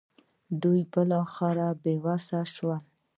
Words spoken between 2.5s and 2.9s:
شول.